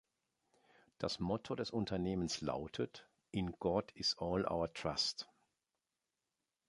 [0.97, 5.29] Das Motto des Unternehmens lautet „In God Is All Our Trust“.